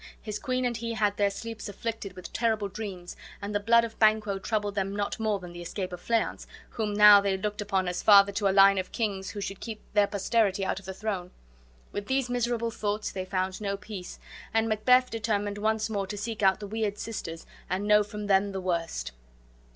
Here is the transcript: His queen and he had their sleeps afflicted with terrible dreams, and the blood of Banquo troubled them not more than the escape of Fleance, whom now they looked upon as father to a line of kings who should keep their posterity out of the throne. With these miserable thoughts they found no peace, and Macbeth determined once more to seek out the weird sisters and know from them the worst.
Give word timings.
His 0.19 0.39
queen 0.39 0.65
and 0.65 0.75
he 0.75 0.95
had 0.95 1.17
their 1.17 1.29
sleeps 1.29 1.69
afflicted 1.69 2.13
with 2.13 2.33
terrible 2.33 2.67
dreams, 2.67 3.15
and 3.39 3.53
the 3.53 3.59
blood 3.59 3.83
of 3.83 3.99
Banquo 3.99 4.39
troubled 4.39 4.73
them 4.73 4.95
not 4.95 5.19
more 5.19 5.37
than 5.37 5.53
the 5.53 5.61
escape 5.61 5.93
of 5.93 6.01
Fleance, 6.01 6.47
whom 6.71 6.95
now 6.95 7.21
they 7.21 7.37
looked 7.37 7.61
upon 7.61 7.87
as 7.87 8.01
father 8.01 8.31
to 8.31 8.47
a 8.47 8.49
line 8.49 8.79
of 8.79 8.91
kings 8.91 9.29
who 9.29 9.41
should 9.41 9.59
keep 9.59 9.83
their 9.93 10.07
posterity 10.07 10.65
out 10.65 10.79
of 10.79 10.85
the 10.87 10.93
throne. 10.95 11.29
With 11.91 12.07
these 12.07 12.31
miserable 12.31 12.71
thoughts 12.71 13.11
they 13.11 13.25
found 13.25 13.61
no 13.61 13.77
peace, 13.77 14.17
and 14.55 14.67
Macbeth 14.67 15.11
determined 15.11 15.59
once 15.59 15.87
more 15.87 16.07
to 16.07 16.17
seek 16.17 16.41
out 16.41 16.59
the 16.59 16.65
weird 16.65 16.97
sisters 16.97 17.45
and 17.69 17.87
know 17.87 18.01
from 18.03 18.25
them 18.25 18.53
the 18.53 18.59
worst. 18.61 19.11